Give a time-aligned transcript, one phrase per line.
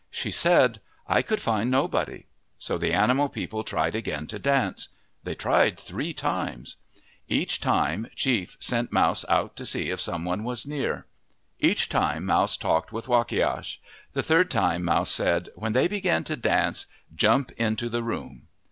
[0.09, 0.81] She said,"
[1.17, 2.25] I could find nobody."
[2.57, 4.87] So the animal people tried again to dance.
[5.23, 6.77] They tried three times.
[7.27, 11.05] Each time, Chief sent Mouse out to see if some one was near.
[11.59, 13.77] Each time, Mouse talked with Wakiash.
[14.13, 18.47] The third time Mouse said," When they begin to dance, jump into the room."